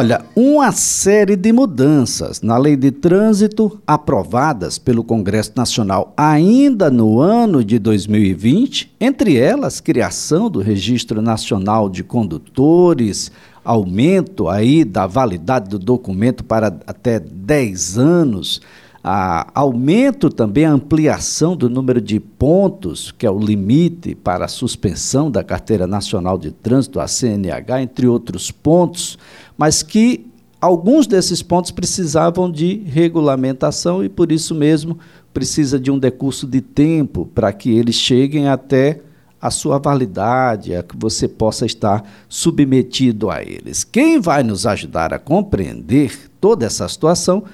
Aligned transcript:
Olha, 0.00 0.24
uma 0.36 0.70
série 0.70 1.34
de 1.34 1.52
mudanças 1.52 2.40
na 2.40 2.56
lei 2.56 2.76
de 2.76 2.92
trânsito 2.92 3.80
aprovadas 3.84 4.78
pelo 4.78 5.02
Congresso 5.02 5.50
Nacional 5.56 6.14
ainda 6.16 6.88
no 6.88 7.18
ano 7.18 7.64
de 7.64 7.80
2020, 7.80 8.94
entre 9.00 9.36
elas 9.36 9.80
criação 9.80 10.48
do 10.48 10.60
Registro 10.60 11.20
Nacional 11.20 11.90
de 11.90 12.04
Condutores, 12.04 13.32
aumento 13.64 14.48
aí 14.48 14.84
da 14.84 15.04
validade 15.04 15.68
do 15.68 15.80
documento 15.80 16.44
para 16.44 16.68
até 16.86 17.18
10 17.18 17.98
anos, 17.98 18.60
a 19.02 19.46
aumento 19.54 20.28
também 20.28 20.64
a 20.64 20.72
ampliação 20.72 21.56
do 21.56 21.70
número 21.70 22.00
de 22.00 22.18
pontos, 22.18 23.12
que 23.12 23.26
é 23.26 23.30
o 23.30 23.38
limite 23.38 24.14
para 24.14 24.44
a 24.44 24.48
suspensão 24.48 25.30
da 25.30 25.44
Carteira 25.44 25.86
Nacional 25.86 26.36
de 26.36 26.50
Trânsito, 26.50 27.00
a 27.00 27.06
CNH, 27.06 27.82
entre 27.82 28.06
outros 28.06 28.50
pontos, 28.50 29.18
mas 29.56 29.82
que 29.82 30.26
alguns 30.60 31.06
desses 31.06 31.42
pontos 31.42 31.70
precisavam 31.70 32.50
de 32.50 32.82
regulamentação 32.86 34.02
e 34.04 34.08
por 34.08 34.32
isso 34.32 34.54
mesmo 34.54 34.98
precisa 35.32 35.78
de 35.78 35.90
um 35.90 35.98
decurso 35.98 36.46
de 36.46 36.60
tempo 36.60 37.26
para 37.34 37.52
que 37.52 37.70
eles 37.70 37.94
cheguem 37.94 38.48
até 38.48 39.00
a 39.40 39.50
sua 39.50 39.78
validade, 39.78 40.74
a 40.74 40.82
que 40.82 40.96
você 40.96 41.28
possa 41.28 41.64
estar 41.64 42.02
submetido 42.28 43.30
a 43.30 43.40
eles. 43.40 43.84
Quem 43.84 44.20
vai 44.20 44.42
nos 44.42 44.66
ajudar 44.66 45.14
a 45.14 45.18
compreender 45.18 46.28
toda 46.40 46.66
essa 46.66 46.88
situação 46.88 47.44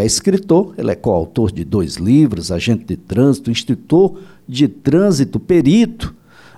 é 0.00 0.04
escritor, 0.04 0.74
ele 0.76 0.90
é 0.90 0.94
coautor 0.94 1.52
de 1.52 1.64
dois 1.64 1.96
livros, 1.96 2.50
agente 2.50 2.84
de 2.84 2.96
trânsito, 2.96 3.50
instrutor 3.50 4.18
de 4.48 4.66
trânsito, 4.66 5.38
perito, 5.38 6.14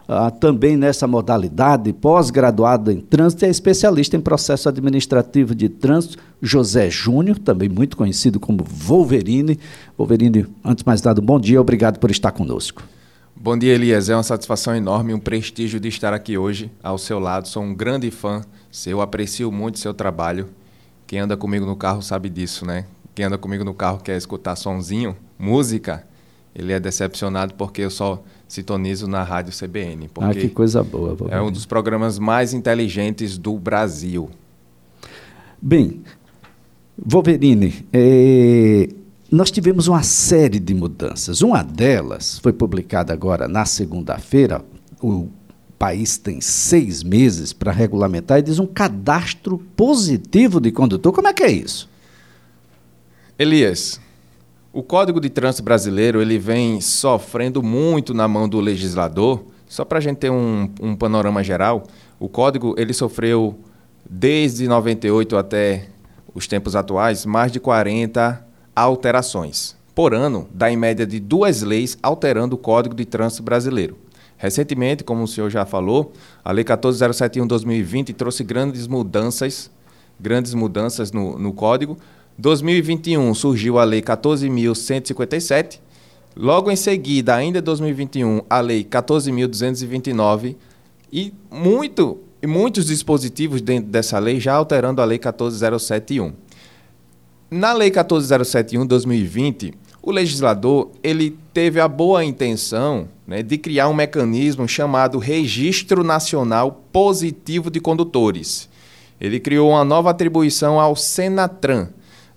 ah, 0.08 0.30
também 0.30 0.74
nessa 0.74 1.06
modalidade, 1.06 1.92
pós-graduado 1.92 2.90
em 2.90 2.98
trânsito, 2.98 3.44
é 3.44 3.50
especialista 3.50 4.16
em 4.16 4.20
processo 4.20 4.68
administrativo 4.68 5.54
de 5.54 5.68
trânsito, 5.68 6.16
José 6.40 6.88
Júnior, 6.88 7.38
também 7.38 7.68
muito 7.68 7.94
conhecido 7.94 8.40
como 8.40 8.64
Wolverine. 8.64 9.58
Wolverine, 9.98 10.46
antes 10.64 10.82
mais 10.84 11.02
nada, 11.02 11.20
bom 11.20 11.38
dia, 11.38 11.60
obrigado 11.60 11.98
por 11.98 12.10
estar 12.10 12.32
conosco. 12.32 12.82
Bom 13.36 13.56
dia, 13.56 13.74
Elias. 13.74 14.08
É 14.08 14.16
uma 14.16 14.22
satisfação 14.22 14.74
enorme, 14.74 15.14
um 15.14 15.20
prestígio 15.20 15.78
de 15.78 15.88
estar 15.88 16.12
aqui 16.14 16.38
hoje 16.38 16.70
ao 16.82 16.98
seu 16.98 17.18
lado. 17.20 17.46
Sou 17.46 17.62
um 17.62 17.74
grande 17.74 18.10
fã 18.10 18.42
seu, 18.70 19.00
aprecio 19.00 19.52
muito 19.52 19.78
seu 19.78 19.94
trabalho. 19.94 20.48
Quem 21.06 21.20
anda 21.20 21.36
comigo 21.36 21.64
no 21.64 21.76
carro 21.76 22.02
sabe 22.02 22.28
disso, 22.28 22.66
né? 22.66 22.84
Quem 23.18 23.24
anda 23.24 23.36
comigo 23.36 23.64
no 23.64 23.74
carro 23.74 23.98
quer 23.98 24.16
escutar 24.16 24.54
sonzinho, 24.54 25.16
música, 25.36 26.06
ele 26.54 26.72
é 26.72 26.78
decepcionado 26.78 27.52
porque 27.54 27.82
eu 27.82 27.90
só 27.90 28.22
sintonizo 28.46 29.08
na 29.08 29.24
rádio 29.24 29.52
CBN. 29.52 30.08
ah, 30.20 30.32
que 30.32 30.48
coisa 30.48 30.84
boa. 30.84 31.16
É 31.28 31.40
um 31.40 31.50
dos 31.50 31.66
programas 31.66 32.16
mais 32.16 32.54
inteligentes 32.54 33.36
do 33.36 33.58
Brasil. 33.58 34.30
Bem, 35.60 36.04
Wolverine, 36.96 37.84
é, 37.92 38.88
nós 39.32 39.50
tivemos 39.50 39.88
uma 39.88 40.04
série 40.04 40.60
de 40.60 40.72
mudanças. 40.72 41.42
Uma 41.42 41.64
delas 41.64 42.38
foi 42.38 42.52
publicada 42.52 43.12
agora 43.12 43.48
na 43.48 43.64
segunda-feira. 43.64 44.64
O 45.02 45.26
país 45.76 46.18
tem 46.18 46.40
seis 46.40 47.02
meses 47.02 47.52
para 47.52 47.72
regulamentar 47.72 48.38
e 48.38 48.42
diz 48.42 48.60
um 48.60 48.66
cadastro 48.66 49.58
positivo 49.74 50.60
de 50.60 50.70
condutor. 50.70 51.12
Como 51.12 51.26
é 51.26 51.32
que 51.32 51.42
é 51.42 51.50
isso? 51.50 51.88
Elias, 53.38 54.00
o 54.72 54.82
Código 54.82 55.20
de 55.20 55.30
Trânsito 55.30 55.62
Brasileiro 55.62 56.20
ele 56.20 56.40
vem 56.40 56.80
sofrendo 56.80 57.62
muito 57.62 58.12
na 58.12 58.26
mão 58.26 58.48
do 58.48 58.58
legislador. 58.58 59.44
Só 59.68 59.84
para 59.84 59.98
a 59.98 60.00
gente 60.00 60.16
ter 60.16 60.28
um, 60.28 60.68
um 60.80 60.96
panorama 60.96 61.44
geral, 61.44 61.84
o 62.18 62.28
Código 62.28 62.74
ele 62.76 62.92
sofreu 62.92 63.56
desde 64.10 64.66
98 64.66 65.36
até 65.36 65.86
os 66.34 66.48
tempos 66.48 66.74
atuais 66.74 67.24
mais 67.24 67.52
de 67.52 67.60
40 67.60 68.44
alterações. 68.74 69.76
Por 69.94 70.14
ano, 70.14 70.48
dá 70.52 70.68
em 70.68 70.76
média 70.76 71.06
de 71.06 71.20
duas 71.20 71.62
leis 71.62 71.96
alterando 72.02 72.56
o 72.56 72.58
Código 72.58 72.92
de 72.96 73.04
Trânsito 73.04 73.44
Brasileiro. 73.44 73.96
Recentemente, 74.36 75.04
como 75.04 75.22
o 75.22 75.28
senhor 75.28 75.48
já 75.48 75.64
falou, 75.64 76.12
a 76.44 76.50
Lei 76.50 76.64
14.071/2020 76.64 78.12
trouxe 78.16 78.42
grandes 78.42 78.88
mudanças, 78.88 79.70
grandes 80.18 80.54
mudanças 80.54 81.12
no, 81.12 81.38
no 81.38 81.52
Código, 81.52 81.96
2021 82.38 83.34
surgiu 83.34 83.80
a 83.80 83.84
Lei 83.84 84.00
14.157. 84.00 85.80
Logo 86.36 86.70
em 86.70 86.76
seguida, 86.76 87.34
ainda 87.34 87.58
em 87.58 87.62
2021, 87.62 88.42
a 88.48 88.60
Lei 88.60 88.84
14.229 88.84 90.54
e 91.12 91.34
muito, 91.50 92.18
muitos 92.46 92.86
dispositivos 92.86 93.60
dentro 93.60 93.90
dessa 93.90 94.20
lei 94.20 94.38
já 94.38 94.54
alterando 94.54 95.02
a 95.02 95.04
Lei 95.04 95.18
14.071. 95.18 96.32
Na 97.50 97.72
Lei 97.72 97.90
14.071 97.90 98.86
2020, 98.86 99.74
o 100.00 100.12
legislador 100.12 100.92
ele 101.02 101.36
teve 101.52 101.80
a 101.80 101.88
boa 101.88 102.24
intenção 102.24 103.08
né, 103.26 103.42
de 103.42 103.58
criar 103.58 103.88
um 103.88 103.94
mecanismo 103.94 104.68
chamado 104.68 105.18
Registro 105.18 106.04
Nacional 106.04 106.84
Positivo 106.92 107.68
de 107.68 107.80
Condutores. 107.80 108.68
Ele 109.20 109.40
criou 109.40 109.70
uma 109.70 109.84
nova 109.84 110.10
atribuição 110.10 110.78
ao 110.78 110.94
Senatran, 110.94 111.88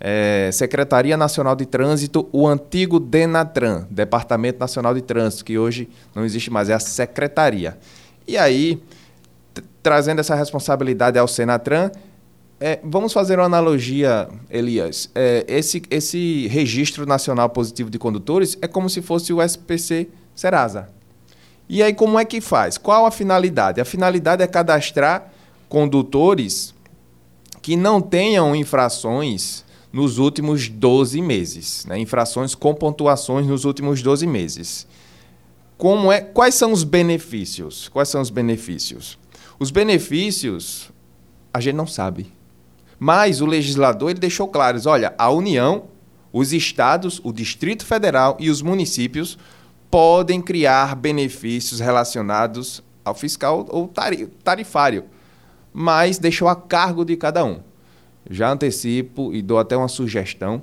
é, 0.04 0.50
Secretaria 0.52 1.16
Nacional 1.16 1.56
de 1.56 1.66
Trânsito, 1.66 2.28
o 2.32 2.48
antigo 2.48 3.00
Denatran, 3.00 3.86
Departamento 3.90 4.60
Nacional 4.60 4.96
de 4.96 5.02
Trânsito, 5.02 5.46
que 5.46 5.60
hoje 5.60 5.88
não 6.16 6.26
existe 6.26 6.50
mais, 6.50 6.70
é 6.70 6.74
a 6.74 6.80
Secretaria. 6.80 7.78
E 8.28 8.36
aí, 8.36 8.82
trazendo 9.84 10.20
essa 10.20 10.34
responsabilidade 10.34 11.20
ao 11.20 11.28
Senatran, 11.28 11.92
é, 12.60 12.80
vamos 12.84 13.14
fazer 13.14 13.38
uma 13.38 13.46
analogia, 13.46 14.28
Elias. 14.50 15.10
É, 15.14 15.46
esse, 15.48 15.84
esse 15.92 16.48
Registro 16.48 17.06
Nacional 17.06 17.50
Positivo 17.50 17.90
de 17.90 18.00
Condutores 18.00 18.58
é 18.60 18.68
como 18.68 18.90
se 18.90 19.04
fosse 19.04 19.32
o 19.32 19.42
SPC 19.42 20.10
Serasa. 20.34 20.90
E 21.70 21.82
aí, 21.84 21.94
como 21.94 22.20
é 22.20 22.26
que 22.26 22.42
faz? 22.42 22.78
Qual 22.78 23.06
a 23.06 23.12
finalidade? 23.12 23.80
A 23.80 23.86
finalidade 23.86 24.42
é 24.42 24.48
cadastrar 24.48 25.32
condutores 25.70 26.74
que 27.62 27.76
não 27.78 28.02
tenham 28.02 28.56
infrações 28.56 29.64
nos 29.92 30.18
últimos 30.18 30.70
12 30.70 31.22
meses, 31.22 31.86
né? 31.86 32.00
infrações 32.00 32.56
com 32.56 32.74
pontuações 32.74 33.46
nos 33.46 33.66
últimos 33.66 34.02
12 34.02 34.26
meses. 34.26 34.88
Como 35.78 36.12
é, 36.12 36.22
quais 36.22 36.56
são 36.56 36.72
os 36.72 36.84
benefícios? 36.84 37.90
Quais 37.90 38.08
são 38.08 38.22
os 38.22 38.30
benefícios? 38.30 39.18
Os 39.60 39.72
benefícios 39.72 40.92
a 41.54 41.60
gente 41.60 41.76
não 41.76 41.88
sabe. 41.88 42.32
Mas 43.00 43.42
o 43.42 43.46
legislador 43.46 44.12
ele 44.12 44.20
deixou 44.20 44.48
claros, 44.48 44.86
olha, 44.86 45.14
a 45.18 45.30
União, 45.30 45.86
os 46.32 46.54
estados, 46.54 47.20
o 47.24 47.34
Distrito 47.34 47.86
Federal 47.86 48.38
e 48.40 48.50
os 48.50 48.62
municípios 48.62 49.38
podem 49.90 50.42
criar 50.42 50.96
benefícios 50.96 51.80
relacionados 51.80 52.82
ao 53.04 53.16
fiscal 53.16 53.66
ou 53.70 53.92
tarifário, 54.44 55.06
mas 55.74 56.20
deixou 56.20 56.48
a 56.48 56.56
cargo 56.56 57.04
de 57.04 57.18
cada 57.18 57.44
um 57.44 57.60
já 58.30 58.52
antecipo 58.52 59.34
e 59.34 59.42
dou 59.42 59.60
até 59.60 59.76
uma 59.76 59.88
sugestão 59.88 60.62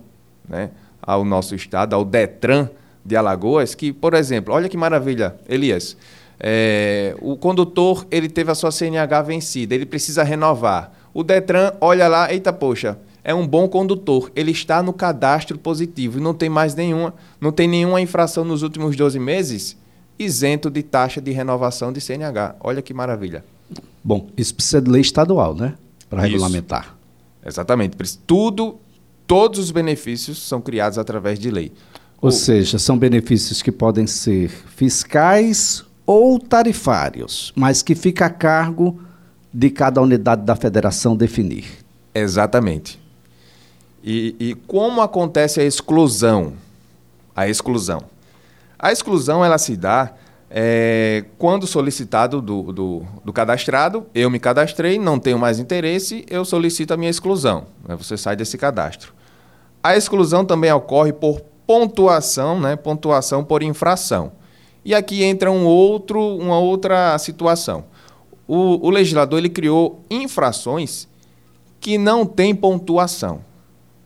né, 0.49 0.71
ao 1.01 1.25
nosso 1.25 1.55
estado, 1.55 1.95
ao 1.95 2.05
Detran 2.05 2.69
de 3.05 3.17
Alagoas, 3.17 3.75
que, 3.75 3.93
por 3.93 4.15
exemplo, 4.15 4.55
olha 4.55 4.69
que 4.69 4.77
maravilha, 4.77 5.37
Elias, 5.49 5.97
é, 6.39 7.17
o 7.21 7.37
condutor 7.37 8.07
ele 8.11 8.29
teve 8.29 8.51
a 8.51 8.55
sua 8.55 8.71
CNH 8.71 9.23
vencida, 9.23 9.75
ele 9.75 9.87
precisa 9.87 10.23
renovar. 10.23 10.93
O 11.13 11.25
Detran 11.25 11.73
olha 11.81 12.07
lá, 12.07 12.33
eita 12.33 12.53
poxa, 12.53 12.99
é 13.25 13.35
um 13.35 13.47
bom 13.47 13.69
condutor, 13.69 14.31
ele 14.37 14.53
está 14.53 14.83
no 14.83 14.93
cadastro 14.93 15.59
positivo 15.59 16.19
e 16.19 16.23
não 16.23 16.33
tem 16.33 16.49
mais 16.49 16.75
nenhuma, 16.75 17.15
não 17.41 17.51
tem 17.51 17.67
nenhuma 17.67 18.01
infração 18.01 18.45
nos 18.45 18.63
últimos 18.63 18.95
12 18.95 19.19
meses, 19.19 19.77
isento 20.19 20.71
de 20.71 20.83
taxa 20.83 21.21
de 21.21 21.31
renovação 21.31 21.93
de 21.93 22.01
CNH. 22.01 22.57
Olha 22.61 22.83
que 22.83 22.93
maravilha. 22.93 23.45
Bom, 24.03 24.29
isso 24.37 24.55
precisa 24.55 24.81
de 24.81 24.91
lei 24.91 25.01
estadual, 25.01 25.55
né? 25.55 25.75
Para 26.09 26.23
regulamentar. 26.23 26.98
Exatamente. 27.44 27.97
Tudo, 28.26 28.79
todos 29.26 29.58
os 29.58 29.70
benefícios 29.70 30.38
são 30.38 30.61
criados 30.61 30.99
através 30.99 31.38
de 31.38 31.50
lei. 31.50 31.73
Ou 32.20 32.29
o... 32.29 32.32
seja, 32.32 32.79
são 32.79 32.99
benefícios 32.99 33.62
que 33.62 33.73
podem 33.73 34.06
ser 34.06 34.49
fiscais 34.49 35.85
ou 36.05 36.38
tarifários, 36.38 37.52
mas 37.55 37.82
que 37.82 37.94
fica 37.94 38.26
a 38.26 38.31
cargo 38.31 39.00
de 39.52 39.70
cada 39.70 40.00
unidade 40.00 40.43
da 40.43 40.56
federação 40.56 41.17
definir. 41.17 41.67
Exatamente. 42.14 43.00
E, 44.02 44.34
e 44.38 44.55
como 44.55 45.00
acontece 45.00 45.61
a 45.61 45.64
exclusão? 45.64 46.55
A 47.34 47.49
exclusão. 47.49 48.02
A 48.79 48.93
exclusão 48.93 49.44
ela 49.44 49.58
se 49.58 49.76
dá 49.76 50.14
é, 50.50 51.25
quando 51.37 51.67
solicitado 51.67 52.41
do, 52.41 52.73
do, 52.73 53.03
do, 53.25 53.33
cadastrado, 53.33 54.06
eu 54.15 54.31
me 54.31 54.39
cadastrei, 54.39 54.99
não 54.99 55.19
tenho 55.19 55.39
mais 55.39 55.59
interesse, 55.59 56.25
eu 56.31 56.45
solicito 56.45 56.93
a 56.93 56.97
minha 56.97 57.11
exclusão. 57.11 57.67
Né? 57.87 57.95
Você 57.97 58.17
sai 58.17 58.35
desse 58.35 58.56
cadastro. 58.56 59.12
A 59.83 59.97
exclusão 59.97 60.45
também 60.45 60.73
ocorre 60.73 61.12
por 61.12 61.41
pontuação, 61.67 62.59
né? 62.59 62.77
pontuação 62.77 63.45
por 63.45 63.62
infração. 63.62 64.33
E 64.85 64.95
aqui 64.95 65.23
entra 65.23 65.50
um 65.53 65.67
outro, 65.67 66.19
uma 66.19 66.59
outra 66.59 67.19
situação. 67.19 67.85
O, 68.47 68.87
o 68.87 68.91
legislador 68.91 69.39
ele 69.39 69.51
criou 69.51 70.03
infrações 70.11 71.06
que 71.79 71.99
não 71.99 72.25
têm 72.25 72.55
pontuação. 72.55 73.41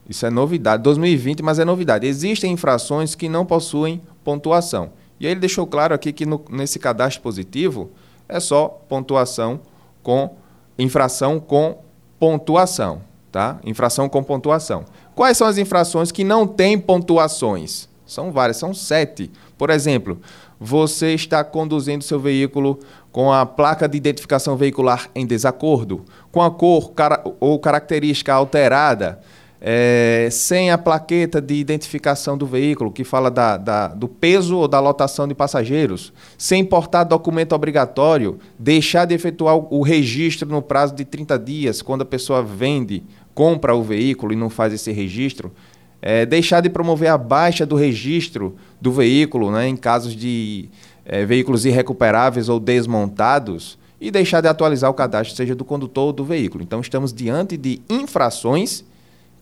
Isso 0.08 0.26
é 0.26 0.30
novidade, 0.30 0.82
2020, 0.82 1.40
mas 1.42 1.60
é 1.60 1.64
novidade. 1.64 2.06
Existem 2.06 2.52
infrações 2.52 3.14
que 3.14 3.28
não 3.28 3.46
possuem 3.46 4.02
pontuação. 4.24 4.90
E 5.22 5.26
aí 5.26 5.32
ele 5.32 5.40
deixou 5.40 5.64
claro 5.68 5.94
aqui 5.94 6.12
que 6.12 6.26
no, 6.26 6.44
nesse 6.50 6.80
cadastro 6.80 7.22
positivo 7.22 7.92
é 8.28 8.40
só 8.40 8.66
pontuação 8.88 9.60
com 10.02 10.34
infração 10.76 11.38
com 11.38 11.78
pontuação, 12.18 13.02
tá? 13.30 13.60
Infração 13.64 14.08
com 14.08 14.20
pontuação. 14.20 14.84
Quais 15.14 15.38
são 15.38 15.46
as 15.46 15.58
infrações 15.58 16.10
que 16.10 16.24
não 16.24 16.44
têm 16.44 16.76
pontuações? 16.76 17.88
São 18.04 18.32
várias, 18.32 18.56
são 18.56 18.74
sete. 18.74 19.30
Por 19.56 19.70
exemplo, 19.70 20.20
você 20.58 21.14
está 21.14 21.44
conduzindo 21.44 22.02
seu 22.02 22.18
veículo 22.18 22.80
com 23.12 23.32
a 23.32 23.46
placa 23.46 23.88
de 23.88 23.96
identificação 23.96 24.56
veicular 24.56 25.08
em 25.14 25.24
desacordo, 25.24 26.04
com 26.32 26.42
a 26.42 26.50
cor 26.50 26.90
cara, 26.94 27.22
ou 27.38 27.60
característica 27.60 28.34
alterada, 28.34 29.20
é, 29.64 30.26
sem 30.32 30.72
a 30.72 30.76
plaqueta 30.76 31.40
de 31.40 31.54
identificação 31.54 32.36
do 32.36 32.44
veículo, 32.44 32.90
que 32.90 33.04
fala 33.04 33.30
da, 33.30 33.56
da, 33.56 33.88
do 33.88 34.08
peso 34.08 34.56
ou 34.56 34.66
da 34.66 34.80
lotação 34.80 35.28
de 35.28 35.36
passageiros, 35.36 36.12
sem 36.36 36.64
portar 36.64 37.06
documento 37.06 37.52
obrigatório, 37.52 38.40
deixar 38.58 39.04
de 39.04 39.14
efetuar 39.14 39.54
o, 39.54 39.82
registro 39.82 40.48
no 40.48 40.60
prazo 40.60 40.96
de 40.96 41.04
30 41.04 41.38
dias, 41.38 41.80
quando 41.80 42.02
a 42.02 42.04
pessoa 42.04 42.42
vende, 42.42 43.04
compra 43.32 43.72
o 43.72 43.84
veículo 43.84 44.32
e 44.32 44.36
não 44.36 44.50
faz 44.50 44.72
esse 44.72 44.90
registro, 44.90 45.52
é, 46.00 46.26
deixar 46.26 46.60
de 46.60 46.68
promover 46.68 47.10
a 47.10 47.16
baixa 47.16 47.64
do 47.64 47.76
registro 47.76 48.56
do 48.80 48.90
veículo 48.90 49.52
né, 49.52 49.68
em 49.68 49.76
casos 49.76 50.16
de 50.16 50.68
é, 51.06 51.24
veículos 51.24 51.64
irrecuperáveis 51.64 52.48
ou 52.48 52.58
desmontados 52.58 53.78
e 54.00 54.10
deixar 54.10 54.40
de 54.40 54.48
atualizar 54.48 54.90
o 54.90 54.94
cadastro, 54.94 55.36
seja 55.36 55.54
do 55.54 55.64
condutor 55.64 56.06
ou 56.06 56.12
do 56.12 56.24
veículo. 56.24 56.64
Então, 56.64 56.80
estamos 56.80 57.12
diante 57.12 57.56
de 57.56 57.80
infrações 57.88 58.84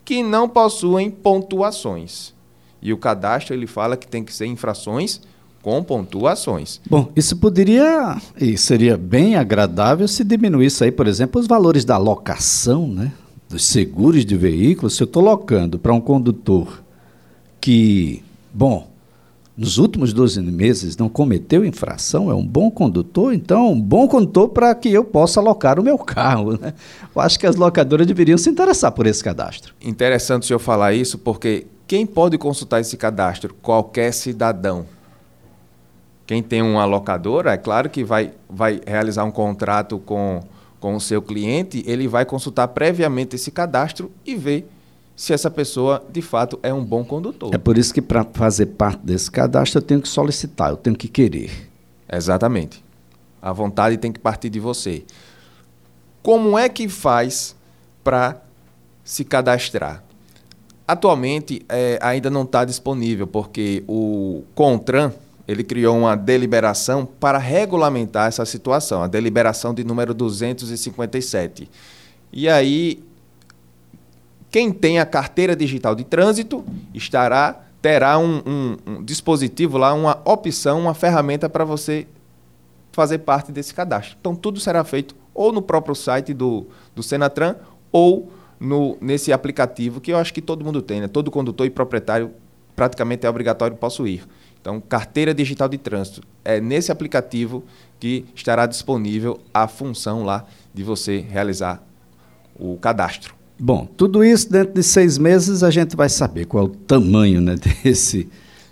que 0.03 0.23
não 0.23 0.47
possuem 0.47 1.09
pontuações. 1.09 2.33
E 2.81 2.91
o 2.91 2.97
cadastro 2.97 3.53
ele 3.53 3.67
fala 3.67 3.95
que 3.95 4.07
tem 4.07 4.23
que 4.23 4.33
ser 4.33 4.47
infrações 4.47 5.21
com 5.61 5.83
pontuações. 5.83 6.81
Bom, 6.89 7.11
isso 7.15 7.37
poderia 7.37 8.19
e 8.39 8.57
seria 8.57 8.97
bem 8.97 9.35
agradável 9.35 10.07
se 10.07 10.23
diminuísse 10.23 10.83
aí, 10.83 10.91
por 10.91 11.07
exemplo, 11.07 11.39
os 11.39 11.47
valores 11.47 11.85
da 11.85 11.97
locação, 11.97 12.87
né? 12.87 13.11
Dos 13.47 13.65
seguros 13.65 14.25
de 14.25 14.35
veículos. 14.35 14.95
Se 14.95 15.03
eu 15.03 15.05
estou 15.05 15.21
locando 15.21 15.77
para 15.77 15.93
um 15.93 16.01
condutor 16.01 16.81
que, 17.59 18.23
bom, 18.53 18.90
nos 19.55 19.77
últimos 19.77 20.13
12 20.13 20.41
meses 20.41 20.95
não 20.95 21.09
cometeu 21.09 21.65
infração, 21.65 22.31
é 22.31 22.33
um 22.33 22.45
bom 22.45 22.71
condutor, 22.71 23.33
então 23.33 23.73
um 23.73 23.81
bom 23.81 24.07
condutor 24.07 24.49
para 24.49 24.73
que 24.73 24.91
eu 24.91 25.03
possa 25.03 25.39
alocar 25.39 25.79
o 25.79 25.83
meu 25.83 25.97
carro. 25.97 26.57
Né? 26.57 26.73
Eu 27.13 27.21
acho 27.21 27.37
que 27.37 27.45
as 27.45 27.55
locadoras 27.55 28.07
deveriam 28.07 28.37
se 28.37 28.49
interessar 28.49 28.91
por 28.91 29.05
esse 29.05 29.23
cadastro. 29.23 29.73
Interessante 29.81 30.43
o 30.43 30.45
senhor 30.47 30.59
falar 30.59 30.93
isso, 30.93 31.17
porque 31.17 31.67
quem 31.85 32.05
pode 32.05 32.37
consultar 32.37 32.79
esse 32.79 32.95
cadastro? 32.95 33.53
Qualquer 33.61 34.13
cidadão. 34.13 34.85
Quem 36.25 36.41
tem 36.41 36.61
uma 36.61 36.85
locadora, 36.85 37.51
é 37.51 37.57
claro 37.57 37.89
que 37.89 38.05
vai, 38.05 38.31
vai 38.49 38.79
realizar 38.87 39.25
um 39.25 39.31
contrato 39.31 39.99
com, 39.99 40.39
com 40.79 40.95
o 40.95 41.01
seu 41.01 41.21
cliente, 41.21 41.83
ele 41.85 42.07
vai 42.07 42.23
consultar 42.23 42.69
previamente 42.69 43.35
esse 43.35 43.51
cadastro 43.51 44.09
e 44.25 44.33
ver 44.33 44.69
se 45.21 45.33
essa 45.33 45.51
pessoa 45.51 46.03
de 46.11 46.19
fato 46.19 46.59
é 46.63 46.73
um 46.73 46.83
bom 46.83 47.05
condutor. 47.05 47.53
É 47.53 47.57
por 47.59 47.77
isso 47.77 47.93
que 47.93 48.01
para 48.01 48.25
fazer 48.33 48.65
parte 48.65 49.05
desse 49.05 49.29
cadastro 49.29 49.77
eu 49.77 49.83
tenho 49.83 50.01
que 50.01 50.07
solicitar, 50.07 50.71
eu 50.71 50.75
tenho 50.75 50.95
que 50.95 51.07
querer. 51.07 51.69
Exatamente. 52.11 52.83
A 53.39 53.53
vontade 53.53 53.97
tem 53.97 54.11
que 54.11 54.19
partir 54.19 54.49
de 54.49 54.59
você. 54.59 55.03
Como 56.23 56.57
é 56.57 56.67
que 56.67 56.89
faz 56.89 57.55
para 58.03 58.41
se 59.03 59.23
cadastrar? 59.23 60.03
Atualmente 60.87 61.63
é, 61.69 61.99
ainda 62.01 62.31
não 62.31 62.41
está 62.41 62.65
disponível 62.65 63.27
porque 63.27 63.83
o 63.87 64.41
Contran 64.55 65.11
ele 65.47 65.63
criou 65.63 65.99
uma 65.99 66.15
deliberação 66.15 67.05
para 67.05 67.37
regulamentar 67.37 68.27
essa 68.27 68.43
situação, 68.43 69.03
a 69.03 69.07
deliberação 69.07 69.71
de 69.71 69.83
número 69.83 70.15
257. 70.15 71.69
E 72.33 72.49
aí 72.49 73.03
quem 74.51 74.71
tem 74.71 74.99
a 74.99 75.05
carteira 75.05 75.55
digital 75.55 75.95
de 75.95 76.03
trânsito 76.03 76.63
estará 76.93 77.63
terá 77.81 78.19
um, 78.19 78.43
um, 78.45 78.77
um 78.85 79.03
dispositivo 79.03 79.75
lá, 79.77 79.91
uma 79.91 80.21
opção, 80.23 80.79
uma 80.79 80.93
ferramenta 80.93 81.49
para 81.49 81.65
você 81.65 82.05
fazer 82.91 83.19
parte 83.19 83.51
desse 83.51 83.73
cadastro. 83.73 84.17
Então 84.19 84.35
tudo 84.35 84.59
será 84.59 84.83
feito 84.83 85.15
ou 85.33 85.51
no 85.51 85.61
próprio 85.61 85.95
site 85.95 86.33
do, 86.33 86.67
do 86.93 87.01
Senatran 87.01 87.55
ou 87.91 88.31
no, 88.59 88.97
nesse 89.01 89.33
aplicativo 89.33 89.99
que 89.99 90.13
eu 90.13 90.17
acho 90.17 90.33
que 90.33 90.41
todo 90.41 90.63
mundo 90.63 90.81
tem, 90.81 91.01
né? 91.01 91.07
Todo 91.07 91.31
condutor 91.31 91.65
e 91.65 91.71
proprietário 91.71 92.31
praticamente 92.75 93.25
é 93.25 93.29
obrigatório 93.29 93.75
possuir. 93.75 94.27
Então, 94.59 94.79
carteira 94.79 95.33
digital 95.33 95.67
de 95.67 95.79
trânsito. 95.79 96.21
É 96.45 96.61
nesse 96.61 96.91
aplicativo 96.91 97.63
que 97.99 98.25
estará 98.35 98.67
disponível 98.67 99.39
a 99.51 99.67
função 99.67 100.23
lá 100.23 100.45
de 100.71 100.83
você 100.83 101.17
realizar 101.17 101.83
o 102.55 102.77
cadastro. 102.77 103.40
Bom, 103.63 103.85
tudo 103.85 104.23
isso 104.23 104.51
dentro 104.51 104.73
de 104.73 104.81
seis 104.81 105.19
meses 105.19 105.61
a 105.61 105.69
gente 105.69 105.95
vai 105.95 106.09
saber 106.09 106.45
qual 106.45 106.63
é 106.63 106.67
o 106.67 106.69
tamanho 106.69 107.39
né, 107.39 107.55
desse, 107.83 108.27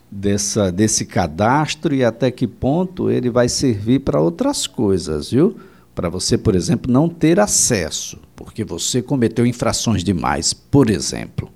dessa, 0.09 0.71
desse 0.71 1.05
cadastro 1.05 1.93
e 1.93 2.03
até 2.03 2.31
que 2.31 2.47
ponto 2.47 3.07
ele 3.07 3.29
vai 3.29 3.47
servir 3.47 3.99
para 3.99 4.19
outras 4.19 4.65
coisas, 4.65 5.29
viu? 5.29 5.55
Para 5.93 6.09
você, 6.09 6.39
por 6.39 6.55
exemplo, 6.55 6.91
não 6.91 7.07
ter 7.07 7.39
acesso, 7.39 8.17
porque 8.35 8.63
você 8.63 8.99
cometeu 8.99 9.45
infrações 9.45 10.03
demais, 10.03 10.53
por 10.53 10.89
exemplo. 10.89 11.51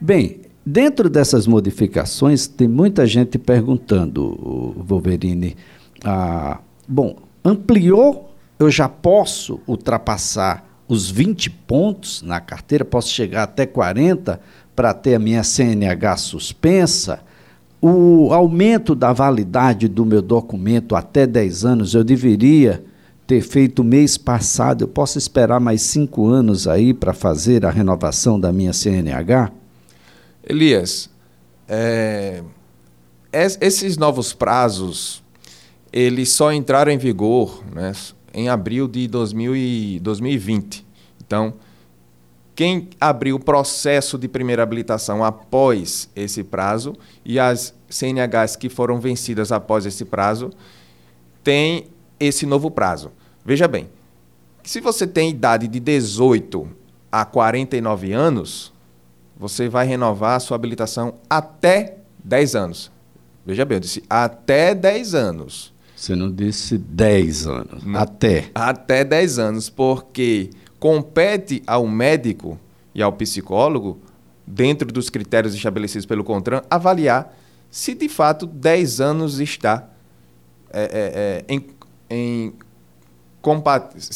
Bem, 0.00 0.40
dentro 0.66 1.08
dessas 1.08 1.46
modificações, 1.46 2.48
tem 2.48 2.66
muita 2.66 3.06
gente 3.06 3.38
perguntando, 3.38 4.74
Wolverine, 4.84 5.56
ah, 6.04 6.58
bom, 6.88 7.18
ampliou, 7.44 8.34
eu 8.58 8.68
já 8.68 8.88
posso 8.88 9.60
ultrapassar 9.64 10.71
os 10.88 11.10
20 11.10 11.50
pontos 11.50 12.22
na 12.22 12.40
carteira, 12.40 12.84
posso 12.84 13.08
chegar 13.08 13.44
até 13.44 13.64
40 13.66 14.40
para 14.74 14.92
ter 14.92 15.14
a 15.14 15.18
minha 15.18 15.42
CNH 15.42 16.16
suspensa. 16.16 17.20
O 17.80 18.32
aumento 18.32 18.94
da 18.94 19.12
validade 19.12 19.88
do 19.88 20.04
meu 20.04 20.22
documento 20.22 20.94
até 20.94 21.26
10 21.26 21.64
anos, 21.64 21.94
eu 21.94 22.04
deveria 22.04 22.84
ter 23.26 23.40
feito 23.40 23.82
mês 23.82 24.16
passado. 24.16 24.82
Eu 24.82 24.88
posso 24.88 25.18
esperar 25.18 25.58
mais 25.58 25.82
cinco 25.82 26.28
anos 26.28 26.68
aí 26.68 26.92
para 26.92 27.12
fazer 27.12 27.64
a 27.64 27.70
renovação 27.70 28.38
da 28.38 28.52
minha 28.52 28.72
CNH? 28.72 29.50
Elias, 30.46 31.08
é, 31.68 32.42
esses 33.32 33.96
novos 33.96 34.32
prazos, 34.32 35.22
eles 35.92 36.30
só 36.30 36.52
entraram 36.52 36.92
em 36.92 36.98
vigor 36.98 37.64
né, 37.72 37.92
em 38.32 38.48
abril 38.48 38.88
de 38.88 39.06
2020. 39.08 40.86
Então, 41.24 41.54
quem 42.54 42.90
abriu 43.00 43.36
o 43.36 43.40
processo 43.40 44.18
de 44.18 44.28
primeira 44.28 44.62
habilitação 44.62 45.24
após 45.24 46.08
esse 46.14 46.44
prazo 46.44 46.94
e 47.24 47.38
as 47.38 47.74
CNHs 47.88 48.56
que 48.56 48.68
foram 48.68 49.00
vencidas 49.00 49.50
após 49.50 49.86
esse 49.86 50.04
prazo 50.04 50.50
tem 51.42 51.86
esse 52.20 52.46
novo 52.46 52.70
prazo. 52.70 53.10
Veja 53.44 53.66
bem, 53.66 53.88
se 54.62 54.80
você 54.80 55.06
tem 55.06 55.30
idade 55.30 55.66
de 55.66 55.80
18 55.80 56.68
a 57.10 57.24
49 57.24 58.12
anos, 58.12 58.72
você 59.36 59.68
vai 59.68 59.86
renovar 59.86 60.36
a 60.36 60.40
sua 60.40 60.54
habilitação 60.54 61.14
até 61.28 61.96
10 62.22 62.54
anos. 62.54 62.92
Veja 63.44 63.64
bem, 63.64 63.76
eu 63.76 63.80
disse 63.80 64.04
até 64.08 64.74
10 64.74 65.14
anos. 65.14 65.74
Você 66.02 66.16
não 66.16 66.32
disse 66.32 66.76
10 66.76 67.46
anos, 67.46 67.84
não. 67.84 68.00
até. 68.00 68.50
Até 68.56 69.04
10 69.04 69.38
anos, 69.38 69.70
porque 69.70 70.50
compete 70.80 71.62
ao 71.64 71.86
médico 71.86 72.58
e 72.92 73.00
ao 73.00 73.12
psicólogo, 73.12 74.00
dentro 74.44 74.90
dos 74.90 75.08
critérios 75.08 75.54
estabelecidos 75.54 76.04
pelo 76.04 76.24
CONTRAN, 76.24 76.62
avaliar 76.68 77.32
se 77.70 77.94
de 77.94 78.08
fato 78.08 78.46
10 78.46 79.00
anos 79.00 79.38
está 79.38 79.90
é, 80.72 80.82
é, 80.82 80.88
é, 80.92 81.44
em, 81.48 81.64
em 82.10 82.52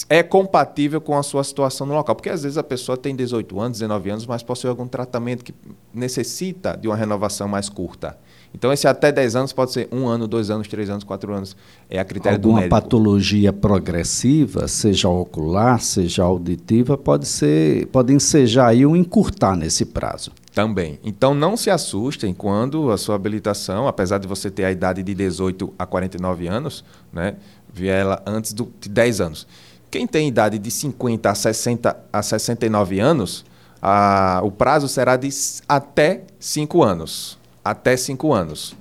é 0.08 0.22
compatível 0.22 1.00
com 1.00 1.16
a 1.16 1.22
sua 1.22 1.42
situação 1.42 1.86
no 1.86 1.94
local. 1.94 2.14
Porque 2.14 2.30
às 2.30 2.42
vezes 2.42 2.56
a 2.56 2.62
pessoa 2.62 2.96
tem 2.96 3.14
18 3.14 3.60
anos, 3.60 3.78
19 3.78 4.10
anos, 4.10 4.26
mas 4.26 4.42
possui 4.42 4.70
algum 4.70 4.86
tratamento 4.86 5.44
que 5.44 5.54
necessita 5.92 6.76
de 6.76 6.88
uma 6.88 6.96
renovação 6.96 7.48
mais 7.48 7.68
curta. 7.68 8.16
Então, 8.54 8.72
esse 8.72 8.88
até 8.88 9.12
10 9.12 9.36
anos 9.36 9.52
pode 9.52 9.72
ser 9.72 9.86
um 9.92 10.06
ano, 10.06 10.26
dois 10.26 10.48
anos, 10.48 10.66
três 10.66 10.88
anos, 10.88 11.04
quatro 11.04 11.34
anos. 11.34 11.54
É 11.90 11.98
a 11.98 12.04
critério 12.04 12.36
Alguma 12.38 12.54
do 12.54 12.62
médico. 12.62 12.74
patologia 12.74 13.52
progressiva, 13.52 14.66
seja 14.66 15.10
ocular, 15.10 15.80
seja 15.80 16.22
auditiva, 16.22 16.96
pode 16.96 17.26
ser, 17.26 17.86
pode 17.88 18.14
ensejar 18.14 18.68
aí 18.68 18.86
um 18.86 18.96
encurtar 18.96 19.56
nesse 19.56 19.84
prazo. 19.84 20.32
Também. 20.54 20.98
Então, 21.04 21.34
não 21.34 21.54
se 21.54 21.68
assustem 21.68 22.32
quando 22.32 22.90
a 22.90 22.96
sua 22.96 23.14
habilitação, 23.14 23.86
apesar 23.86 24.16
de 24.16 24.26
você 24.26 24.50
ter 24.50 24.64
a 24.64 24.72
idade 24.72 25.02
de 25.02 25.14
18 25.14 25.74
a 25.78 25.84
49 25.84 26.46
anos, 26.46 26.82
né, 27.12 27.36
vier 27.76 28.00
ela 28.00 28.22
antes 28.26 28.52
do, 28.52 28.72
de 28.80 28.88
10 28.88 29.20
anos. 29.20 29.46
Quem 29.90 30.06
tem 30.06 30.28
idade 30.28 30.58
de 30.58 30.70
50 30.70 31.30
a 31.30 31.34
60 31.34 31.96
a 32.12 32.22
69 32.22 32.98
anos, 32.98 33.44
a, 33.80 34.40
o 34.42 34.50
prazo 34.50 34.88
será 34.88 35.16
de 35.16 35.28
até 35.68 36.22
5 36.40 36.82
anos. 36.82 37.38
Até 37.64 37.96
5 37.96 38.32
anos. 38.32 38.74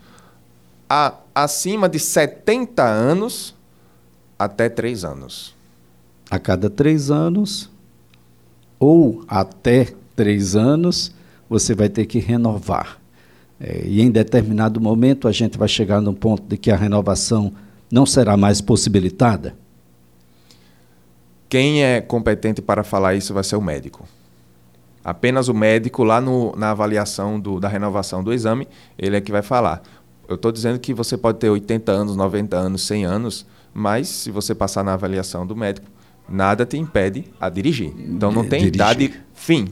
A, 0.89 1.13
acima 1.33 1.89
de 1.89 1.99
70 1.99 2.83
anos, 2.83 3.53
até 4.37 4.69
3 4.69 5.03
anos. 5.03 5.53
A 6.29 6.39
cada 6.39 6.69
3 6.69 7.11
anos, 7.11 7.69
ou 8.79 9.23
até 9.27 9.93
3 10.15 10.55
anos, 10.55 11.13
você 11.49 11.75
vai 11.75 11.89
ter 11.89 12.05
que 12.05 12.19
renovar. 12.19 12.99
É, 13.59 13.83
e 13.85 14.01
em 14.01 14.11
determinado 14.11 14.81
momento 14.81 15.27
a 15.27 15.31
gente 15.31 15.57
vai 15.57 15.67
chegar 15.67 16.01
num 16.01 16.13
ponto 16.13 16.43
de 16.43 16.57
que 16.57 16.71
a 16.71 16.75
renovação 16.75 17.53
não 17.95 18.05
será 18.05 18.35
mais 18.35 18.59
possibilitada? 18.59 19.55
Quem 21.47 21.81
é 21.81 22.01
competente 22.01 22.61
para 22.61 22.83
falar 22.83 23.15
isso 23.15 23.33
vai 23.33 23.41
ser 23.41 23.55
o 23.55 23.61
médico. 23.61 24.05
Apenas 25.01 25.47
o 25.47 25.53
médico, 25.53 26.03
lá 26.03 26.19
no, 26.19 26.53
na 26.57 26.71
avaliação 26.71 27.39
do, 27.39 27.57
da 27.57 27.69
renovação 27.69 28.21
do 28.21 28.33
exame, 28.33 28.67
ele 28.99 29.15
é 29.15 29.21
que 29.21 29.31
vai 29.31 29.41
falar. 29.41 29.81
Eu 30.27 30.35
estou 30.35 30.51
dizendo 30.51 30.77
que 30.77 30.93
você 30.93 31.15
pode 31.17 31.37
ter 31.37 31.49
80 31.49 31.89
anos, 31.89 32.17
90 32.17 32.57
anos, 32.57 32.81
100 32.81 33.05
anos, 33.05 33.45
mas 33.73 34.09
se 34.09 34.29
você 34.29 34.53
passar 34.53 34.83
na 34.83 34.93
avaliação 34.93 35.47
do 35.47 35.55
médico, 35.55 35.87
nada 36.27 36.65
te 36.65 36.75
impede 36.75 37.23
a 37.39 37.49
dirigir. 37.49 37.93
Então 37.97 38.29
não 38.29 38.43
tem 38.43 38.59
dirigir. 38.59 38.75
idade 38.75 39.13
fim. 39.33 39.69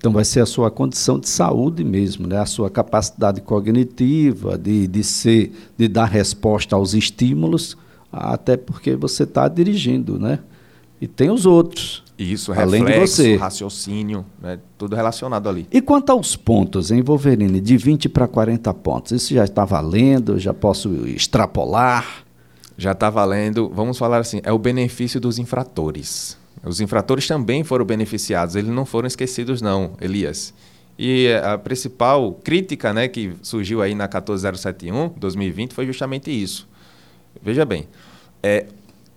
Então 0.00 0.10
vai 0.10 0.24
ser 0.24 0.40
a 0.40 0.46
sua 0.46 0.70
condição 0.70 1.20
de 1.20 1.28
saúde 1.28 1.84
mesmo, 1.84 2.26
né? 2.26 2.38
a 2.38 2.46
sua 2.46 2.70
capacidade 2.70 3.42
cognitiva 3.42 4.56
de, 4.56 4.86
de 4.86 5.04
ser, 5.04 5.52
de 5.76 5.88
dar 5.88 6.06
resposta 6.06 6.74
aos 6.74 6.94
estímulos, 6.94 7.76
até 8.10 8.56
porque 8.56 8.96
você 8.96 9.24
está 9.24 9.46
dirigindo, 9.46 10.18
né? 10.18 10.38
E 11.02 11.06
tem 11.06 11.30
os 11.30 11.44
outros. 11.44 12.02
Isso, 12.18 12.50
além 12.52 12.82
reflexo, 12.82 13.22
de 13.22 13.28
você. 13.28 13.36
raciocínio, 13.36 14.24
né? 14.40 14.58
tudo 14.78 14.96
relacionado 14.96 15.50
ali. 15.50 15.66
E 15.70 15.82
quanto 15.82 16.10
aos 16.10 16.34
pontos, 16.34 16.90
em 16.90 17.02
Wolverine, 17.02 17.60
de 17.60 17.76
20 17.76 18.08
para 18.08 18.26
40 18.26 18.72
pontos, 18.74 19.12
isso 19.12 19.34
já 19.34 19.44
está 19.44 19.66
valendo? 19.66 20.38
Já 20.38 20.54
posso 20.54 21.06
extrapolar? 21.06 22.24
Já 22.76 22.92
está 22.92 23.10
valendo. 23.10 23.70
Vamos 23.74 23.98
falar 23.98 24.18
assim, 24.18 24.40
é 24.44 24.52
o 24.52 24.58
benefício 24.58 25.20
dos 25.20 25.38
infratores. 25.38 26.39
Os 26.62 26.80
infratores 26.80 27.26
também 27.26 27.64
foram 27.64 27.84
beneficiados, 27.84 28.54
eles 28.54 28.70
não 28.70 28.84
foram 28.84 29.06
esquecidos 29.06 29.62
não, 29.62 29.92
Elias. 30.00 30.52
E 30.98 31.28
a 31.42 31.56
principal 31.56 32.32
crítica 32.44 32.92
né, 32.92 33.08
que 33.08 33.32
surgiu 33.42 33.80
aí 33.80 33.94
na 33.94 34.06
14071, 34.06 35.14
2020, 35.16 35.72
foi 35.72 35.86
justamente 35.86 36.30
isso. 36.30 36.68
Veja 37.42 37.64
bem, 37.64 37.88
é, 38.42 38.66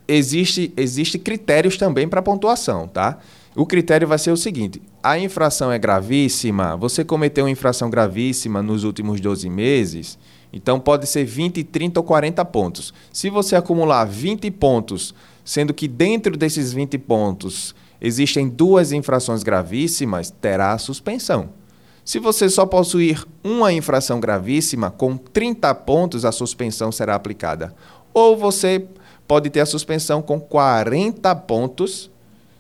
existe, 0.08 0.72
existe 0.78 1.20
critérios 1.20 1.78
também 1.78 2.08
para 2.08 2.22
pontuação, 2.22 2.88
tá? 2.88 3.20
O 3.56 3.66
critério 3.66 4.08
vai 4.08 4.18
ser 4.18 4.32
o 4.32 4.38
seguinte: 4.38 4.82
a 5.02 5.20
infração 5.20 5.72
é 5.72 5.78
gravíssima, 5.78 6.78
você 6.78 7.04
cometeu 7.04 7.44
uma 7.46 7.52
infração 7.52 7.90
gravíssima 7.90 8.64
nos 8.64 8.84
últimos 8.84 9.20
12 9.20 9.50
meses, 9.50 10.18
então 10.52 10.80
pode 10.80 11.08
ser 11.08 11.26
20, 11.26 11.64
30 11.66 12.00
ou 12.00 12.04
40 12.04 12.46
pontos. 12.46 12.94
Se 13.12 13.30
você 13.30 13.56
acumular 13.56 14.06
20 14.06 14.50
pontos 14.52 15.14
sendo 15.44 15.74
que 15.74 15.88
dentro 15.88 16.38
desses 16.38 16.74
20 16.74 16.98
pontos 17.00 17.76
existem 18.00 18.48
duas 18.48 18.92
infrações 18.92 19.44
gravíssimas, 19.44 20.30
terá 20.30 20.78
suspensão. 20.78 21.50
Se 22.06 22.20
você 22.20 22.50
só 22.50 22.66
possuir 22.66 23.26
uma 23.44 23.72
infração 23.72 24.20
gravíssima, 24.20 24.92
com 24.92 25.16
30 25.16 25.74
pontos 25.76 26.26
a 26.26 26.32
suspensão 26.32 26.92
será 26.92 27.16
aplicada. 27.16 27.74
Ou 28.14 28.36
você 28.36 28.86
pode 29.26 29.50
ter 29.50 29.62
a 29.62 29.66
suspensão 29.66 30.22
com 30.22 30.40
40 30.40 31.34
pontos 31.38 32.12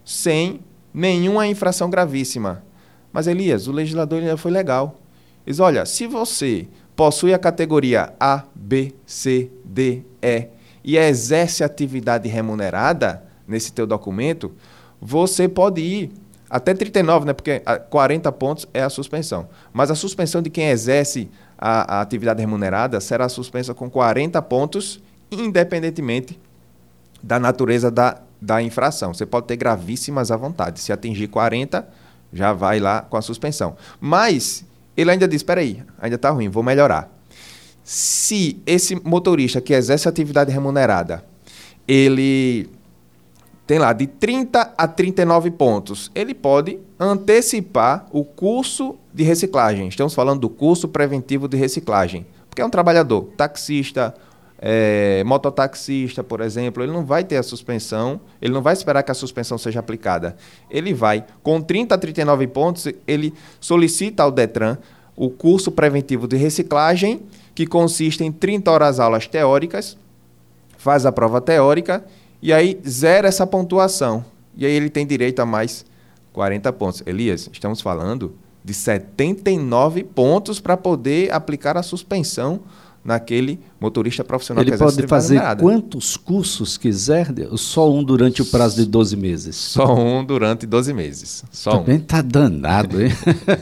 sem 0.05 0.61
nenhuma 0.93 1.45
infração 1.45 1.89
gravíssima. 1.89 2.63
Mas 3.11 3.27
Elias, 3.27 3.67
o 3.67 3.71
legislador 3.71 4.19
ainda 4.19 4.37
foi 4.37 4.51
legal. 4.51 4.99
Diz: 5.45 5.59
olha, 5.59 5.85
se 5.85 6.07
você 6.07 6.67
possui 6.95 7.33
a 7.33 7.39
categoria 7.39 8.13
A, 8.19 8.43
B, 8.55 8.93
C, 9.05 9.51
D, 9.65 10.03
E 10.21 10.47
e 10.83 10.97
exerce 10.97 11.63
atividade 11.63 12.27
remunerada 12.27 13.23
nesse 13.47 13.71
teu 13.71 13.87
documento, 13.87 14.51
você 15.01 15.47
pode 15.47 15.81
ir 15.81 16.11
até 16.49 16.73
39, 16.73 17.25
né? 17.25 17.33
Porque 17.33 17.61
40 17.89 18.31
pontos 18.33 18.67
é 18.73 18.83
a 18.83 18.89
suspensão. 18.89 19.47
Mas 19.71 19.89
a 19.89 19.95
suspensão 19.95 20.41
de 20.41 20.49
quem 20.49 20.69
exerce 20.69 21.29
a, 21.57 21.97
a 21.97 22.01
atividade 22.01 22.41
remunerada 22.41 22.99
será 22.99 23.27
suspensa 23.27 23.73
com 23.73 23.89
40 23.89 24.41
pontos, 24.43 25.01
independentemente 25.31 26.39
da 27.23 27.39
natureza 27.39 27.89
da, 27.89 28.21
da 28.39 28.61
infração. 28.61 29.13
Você 29.13 29.25
pode 29.25 29.47
ter 29.47 29.55
gravíssimas 29.55 30.29
à 30.29 30.37
vontade. 30.37 30.79
Se 30.79 30.91
atingir 30.91 31.27
40, 31.27 31.87
já 32.31 32.53
vai 32.53 32.79
lá 32.79 33.01
com 33.01 33.17
a 33.17 33.21
suspensão. 33.21 33.75
Mas 33.99 34.65
ele 34.95 35.09
ainda 35.09 35.27
diz: 35.27 35.37
espera 35.37 35.61
aí, 35.61 35.83
ainda 35.99 36.17
está 36.17 36.29
ruim, 36.29 36.49
vou 36.49 36.61
melhorar 36.61 37.09
se 37.83 38.61
esse 38.65 38.95
motorista 39.03 39.59
que 39.59 39.73
exerce 39.73 40.07
atividade 40.07 40.51
remunerada, 40.51 41.23
ele 41.87 42.69
tem 43.67 43.79
lá 43.79 43.93
de 43.93 44.07
30 44.07 44.73
a 44.77 44.87
39 44.87 45.51
pontos, 45.51 46.11
ele 46.13 46.33
pode 46.33 46.79
antecipar 46.99 48.05
o 48.11 48.23
curso 48.23 48.95
de 49.13 49.23
reciclagem. 49.23 49.87
Estamos 49.87 50.13
falando 50.13 50.41
do 50.41 50.49
curso 50.49 50.87
preventivo 50.87 51.47
de 51.47 51.57
reciclagem. 51.57 52.25
Porque 52.49 52.61
é 52.61 52.65
um 52.65 52.69
trabalhador, 52.69 53.29
taxista, 53.35 54.13
é, 54.59 55.23
mototaxista, 55.25 56.23
por 56.23 56.39
exemplo, 56.39 56.83
ele 56.83 56.91
não 56.91 57.05
vai 57.05 57.23
ter 57.23 57.37
a 57.37 57.43
suspensão, 57.43 58.21
ele 58.41 58.53
não 58.53 58.61
vai 58.61 58.73
esperar 58.73 59.03
que 59.03 59.11
a 59.11 59.15
suspensão 59.15 59.57
seja 59.57 59.79
aplicada. 59.79 60.35
Ele 60.69 60.93
vai, 60.93 61.25
com 61.41 61.61
30 61.61 61.95
a 61.95 61.97
39 61.97 62.47
pontos, 62.47 62.87
ele 63.07 63.33
solicita 63.59 64.23
ao 64.23 64.31
Detran 64.31 64.77
o 65.15 65.29
curso 65.29 65.71
preventivo 65.71 66.27
de 66.27 66.37
reciclagem 66.37 67.21
que 67.55 67.65
consiste 67.65 68.23
em 68.23 68.31
30 68.31 68.71
horas 68.71 68.99
aulas 68.99 69.27
teóricas, 69.27 69.97
faz 70.77 71.05
a 71.05 71.11
prova 71.11 71.39
teórica 71.39 72.03
e 72.41 72.51
aí 72.51 72.79
zera 72.87 73.27
essa 73.27 73.47
pontuação. 73.47 74.25
E 74.55 74.65
aí 74.65 74.71
ele 74.71 74.89
tem 74.89 75.05
direito 75.05 75.39
a 75.39 75.45
mais 75.45 75.85
40 76.33 76.71
pontos. 76.73 77.03
Elias, 77.05 77.49
estamos 77.51 77.81
falando 77.81 78.33
de 78.63 78.73
79 78.73 80.03
pontos 80.03 80.59
para 80.59 80.77
poder 80.77 81.31
aplicar 81.31 81.77
a 81.77 81.83
suspensão 81.83 82.61
naquele 83.03 83.59
motorista 83.79 84.23
profissional 84.23 84.63
Ele 84.63 84.71
que 84.71 84.77
pode 84.77 85.05
fazer 85.07 85.41
quantos 85.59 86.15
cursos 86.15 86.77
quiser, 86.77 87.27
só 87.57 87.91
um 87.91 88.01
durante 88.01 88.41
o 88.41 88.45
prazo 88.45 88.77
de 88.77 88.85
12 88.85 89.17
meses? 89.17 89.55
Só 89.55 89.93
um 89.93 90.23
durante 90.23 90.65
12 90.65 90.93
meses. 90.93 91.43
Só 91.51 91.79
Também 91.79 91.97
um. 91.97 92.01
tá 92.01 92.21
danado, 92.21 93.01
hein? 93.01 93.11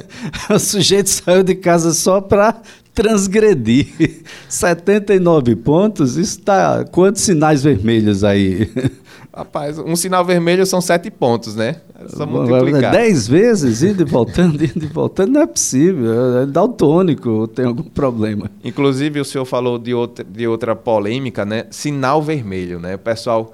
o 0.49 0.59
sujeito 0.59 1.09
saiu 1.09 1.41
de 1.43 1.55
casa 1.55 1.93
só 1.93 2.21
para 2.21 2.61
transgredir. 2.93 3.87
79 4.47 5.55
pontos, 5.57 6.17
isso 6.17 6.39
está. 6.39 6.85
Quantos 6.85 7.21
sinais 7.21 7.63
vermelhos 7.63 8.23
aí? 8.23 8.69
Rapaz, 9.33 9.79
um 9.79 9.95
sinal 9.95 10.25
vermelho 10.25 10.65
são 10.65 10.81
sete 10.81 11.09
pontos, 11.09 11.55
né? 11.55 11.77
É 11.97 12.09
só 12.09 12.25
multiplicar. 12.25 12.91
Dez 12.91 13.29
vezes, 13.29 13.81
indo 13.81 14.01
e 14.01 14.05
voltando, 14.05 14.59
indo 14.63 14.83
e 14.83 14.87
voltando, 14.87 15.31
não 15.31 15.41
é 15.41 15.47
possível. 15.47 16.39
É 16.39 16.45
daltônico, 16.45 17.47
tem 17.47 17.65
algum 17.65 17.83
problema. 17.83 18.51
Inclusive, 18.61 19.21
o 19.21 19.25
senhor 19.25 19.45
falou 19.45 19.79
de 19.79 19.93
outra, 19.93 20.25
de 20.25 20.45
outra 20.45 20.75
polêmica, 20.75 21.45
né? 21.45 21.65
Sinal 21.71 22.21
vermelho, 22.21 22.77
né? 22.77 22.95
O 22.95 22.99
pessoal 22.99 23.53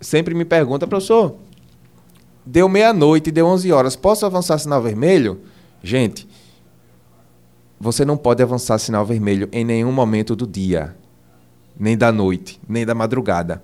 sempre 0.00 0.34
me 0.34 0.46
pergunta, 0.46 0.86
professor, 0.86 1.34
deu 2.46 2.66
meia-noite, 2.66 3.30
deu 3.30 3.46
11 3.46 3.70
horas, 3.72 3.96
posso 3.96 4.24
avançar 4.24 4.56
sinal 4.58 4.80
vermelho? 4.80 5.38
Gente, 5.82 6.26
você 7.80 8.04
não 8.04 8.18
pode 8.18 8.42
avançar 8.42 8.78
sinal 8.78 9.06
vermelho 9.06 9.48
em 9.50 9.64
nenhum 9.64 9.90
momento 9.90 10.36
do 10.36 10.46
dia, 10.46 10.94
nem 11.78 11.96
da 11.96 12.12
noite, 12.12 12.60
nem 12.68 12.84
da 12.84 12.94
madrugada. 12.94 13.62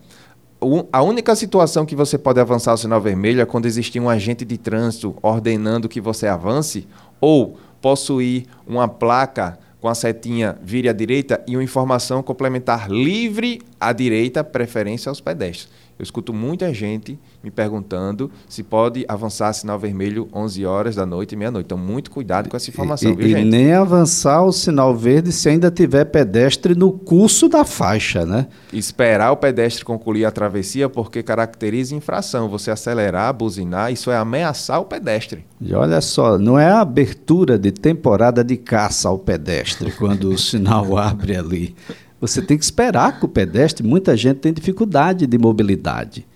A 0.90 1.02
única 1.02 1.36
situação 1.36 1.84
que 1.84 1.94
você 1.94 2.16
pode 2.16 2.40
avançar 2.40 2.72
o 2.72 2.78
sinal 2.78 2.98
vermelho 2.98 3.42
é 3.42 3.44
quando 3.44 3.66
existir 3.66 4.00
um 4.00 4.08
agente 4.08 4.42
de 4.42 4.56
trânsito 4.56 5.14
ordenando 5.20 5.86
que 5.86 6.00
você 6.00 6.26
avance 6.26 6.88
ou 7.20 7.58
possuir 7.82 8.46
uma 8.66 8.88
placa 8.88 9.58
com 9.82 9.86
a 9.86 9.94
setinha 9.94 10.58
vire 10.62 10.88
à 10.88 10.94
direita 10.94 11.44
e 11.46 11.54
uma 11.54 11.62
informação 11.62 12.22
complementar 12.22 12.90
livre 12.90 13.60
à 13.78 13.92
direita, 13.92 14.42
preferência 14.42 15.10
aos 15.10 15.20
pedestres. 15.20 15.68
Eu 15.98 16.02
escuto 16.02 16.32
muita 16.32 16.74
gente 16.74 17.18
me 17.42 17.50
perguntando 17.50 18.30
se 18.48 18.62
pode 18.62 19.06
avançar 19.08 19.52
sinal 19.54 19.78
vermelho 19.78 20.28
11 20.34 20.66
horas 20.66 20.94
da 20.94 21.06
noite 21.06 21.32
e 21.32 21.36
meia-noite. 21.36 21.66
Então, 21.66 21.78
muito 21.78 22.10
cuidado 22.10 22.50
com 22.50 22.56
essa 22.56 22.68
informação, 22.68 23.12
e, 23.12 23.14
viu, 23.16 23.28
gente? 23.28 23.46
E 23.46 23.50
nem 23.50 23.72
avançar 23.72 24.42
o 24.42 24.52
sinal 24.52 24.94
verde 24.94 25.32
se 25.32 25.48
ainda 25.48 25.70
tiver 25.70 26.04
pedestre 26.04 26.74
no 26.74 26.92
curso 26.92 27.48
da 27.48 27.64
faixa, 27.64 28.26
né? 28.26 28.46
Esperar 28.72 29.32
o 29.32 29.36
pedestre 29.38 29.86
concluir 29.86 30.26
a 30.26 30.30
travessia 30.30 30.88
porque 30.88 31.22
caracteriza 31.22 31.94
infração. 31.94 32.48
Você 32.50 32.70
acelerar, 32.70 33.32
buzinar, 33.32 33.90
isso 33.90 34.10
é 34.10 34.16
ameaçar 34.18 34.80
o 34.80 34.84
pedestre. 34.84 35.46
E 35.58 35.74
olha 35.74 36.02
só, 36.02 36.36
não 36.38 36.58
é 36.58 36.68
a 36.68 36.80
abertura 36.80 37.58
de 37.58 37.72
temporada 37.72 38.44
de 38.44 38.58
caça 38.58 39.08
ao 39.08 39.18
pedestre 39.18 39.90
quando 39.92 40.28
o 40.28 40.36
sinal 40.36 40.96
abre 40.98 41.36
ali. 41.36 41.74
Você 42.20 42.40
tem 42.40 42.56
que 42.56 42.64
esperar 42.64 43.18
que 43.18 43.24
o 43.24 43.28
pedestre, 43.28 43.86
muita 43.86 44.16
gente 44.16 44.38
tem 44.38 44.52
dificuldade 44.52 45.26
de 45.26 45.38
mobilidade. 45.38 46.26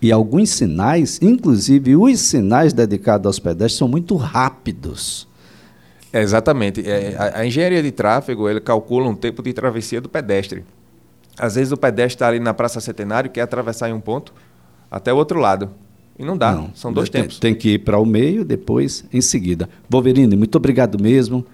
E 0.00 0.12
alguns 0.12 0.50
sinais, 0.50 1.18
inclusive 1.20 1.96
os 1.96 2.20
sinais 2.20 2.72
dedicados 2.72 3.26
aos 3.26 3.38
pedestres, 3.38 3.78
são 3.78 3.88
muito 3.88 4.16
rápidos. 4.16 5.28
É, 6.12 6.22
exatamente. 6.22 6.88
É, 6.88 7.16
a, 7.16 7.40
a, 7.40 7.46
engenharia 7.46 7.82
de 7.82 7.90
tráfego 7.90 8.48
ele 8.48 8.60
calcula 8.60 9.08
um 9.08 9.14
tempo 9.14 9.42
de 9.42 9.52
travessia 9.52 10.00
do 10.00 10.08
pedestre. 10.08 10.64
Às 11.36 11.54
vezes 11.56 11.72
o 11.72 11.76
pedestre 11.76 12.14
está 12.14 12.28
ali 12.28 12.40
na 12.40 12.54
Praça 12.54 12.80
Centenário, 12.80 13.30
quer 13.30 13.42
atravessar 13.42 13.88
em 13.88 13.92
um 13.92 14.00
ponto 14.00 14.32
até 14.90 15.12
o 15.12 15.16
outro 15.16 15.38
lado. 15.38 15.70
E 16.18 16.24
não 16.24 16.36
dá, 16.36 16.52
não, 16.52 16.74
são 16.74 16.92
dois 16.92 17.08
tem, 17.08 17.22
tempos. 17.22 17.38
Tem 17.38 17.54
que 17.54 17.74
ir 17.74 17.78
para 17.78 17.98
o 17.98 18.04
meio, 18.04 18.44
depois 18.44 19.04
em 19.12 19.20
seguida. 19.20 19.68
Wolverine, 19.88 20.36
muito 20.36 20.56
obrigado 20.56 21.00
mesmo. 21.00 21.46